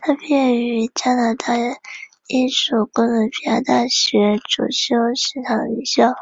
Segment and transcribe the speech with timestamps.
[0.00, 1.52] 她毕业于加拿大
[2.28, 6.14] 英属哥伦比亚大学主修市场营销。